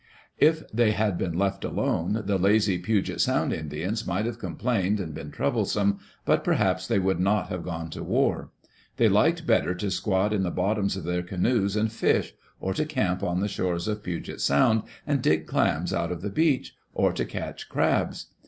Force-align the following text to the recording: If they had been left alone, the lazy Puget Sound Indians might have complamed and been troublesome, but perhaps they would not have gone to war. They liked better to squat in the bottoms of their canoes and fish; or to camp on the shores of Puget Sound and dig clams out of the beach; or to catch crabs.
If 0.39 0.67
they 0.73 0.93
had 0.93 1.15
been 1.19 1.37
left 1.37 1.63
alone, 1.63 2.23
the 2.25 2.39
lazy 2.39 2.79
Puget 2.79 3.21
Sound 3.21 3.53
Indians 3.53 4.07
might 4.07 4.25
have 4.25 4.39
complamed 4.39 4.99
and 4.99 5.13
been 5.13 5.29
troublesome, 5.29 5.99
but 6.25 6.43
perhaps 6.43 6.87
they 6.87 6.97
would 6.97 7.19
not 7.19 7.49
have 7.49 7.61
gone 7.63 7.91
to 7.91 8.01
war. 8.01 8.49
They 8.97 9.07
liked 9.07 9.45
better 9.45 9.75
to 9.75 9.91
squat 9.91 10.33
in 10.33 10.41
the 10.41 10.49
bottoms 10.49 10.97
of 10.97 11.03
their 11.03 11.21
canoes 11.21 11.75
and 11.75 11.91
fish; 11.91 12.33
or 12.59 12.73
to 12.73 12.85
camp 12.85 13.21
on 13.21 13.41
the 13.41 13.47
shores 13.47 13.87
of 13.87 14.01
Puget 14.01 14.41
Sound 14.41 14.81
and 15.05 15.21
dig 15.21 15.45
clams 15.45 15.93
out 15.93 16.11
of 16.11 16.23
the 16.23 16.31
beach; 16.31 16.75
or 16.95 17.13
to 17.13 17.23
catch 17.23 17.69
crabs. 17.69 18.25